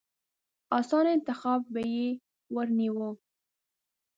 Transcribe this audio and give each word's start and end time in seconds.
اسانه 0.79 1.09
انتخاب 1.17 1.61
به 1.73 1.81
يې 1.93 2.07
ورنيوه. 2.55 3.09